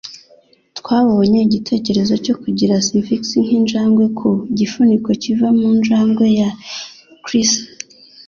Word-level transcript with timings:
Twabonye 0.79 1.37
igitekerezo 1.47 2.13
cyo 2.25 2.35
kugira 2.41 2.75
sphinx 2.85 3.23
nk'injangwe 3.43 4.05
ku 4.17 4.29
gifuniko 4.57 5.09
kiva 5.21 5.47
mu 5.57 5.67
njangwe 5.77 6.25
ya 6.39 6.49
Chris. 7.25 7.51